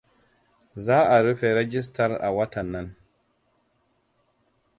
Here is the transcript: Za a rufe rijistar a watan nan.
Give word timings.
Za 0.85 0.97
a 1.15 1.17
rufe 1.25 1.47
rijistar 1.57 2.11
a 2.27 2.29
watan 2.37 2.67
nan. 2.73 2.87